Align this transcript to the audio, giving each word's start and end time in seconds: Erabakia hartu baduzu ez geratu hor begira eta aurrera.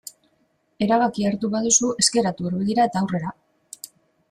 Erabakia 0.85 1.31
hartu 1.33 1.51
baduzu 1.57 1.91
ez 2.05 2.07
geratu 2.17 2.49
hor 2.49 2.59
begira 2.63 2.89
eta 2.91 3.03
aurrera. 3.05 3.37